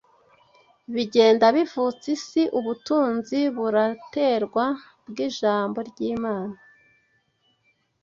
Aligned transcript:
bigenda 0.93 1.45
bivutsa 1.55 2.05
isi 2.15 2.41
ubutunzi 2.57 3.39
buraterwa 3.55 4.65
bw’Ijambo 5.07 5.77
ry’Imana 5.89 6.57